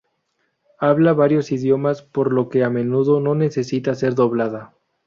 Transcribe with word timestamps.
Habla 0.79 1.13
varios 1.13 1.51
idiomas, 1.51 2.01
por 2.01 2.33
lo 2.33 2.49
que 2.49 2.63
a 2.63 2.71
menudo 2.71 3.19
no 3.19 3.35
necesita 3.35 3.93
ser 3.93 4.15
doblada. 4.15 4.73